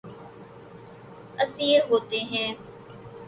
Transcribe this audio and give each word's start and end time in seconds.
اسیر 1.39 1.79
ہوتے 1.89 2.19
ہیں 2.31 2.53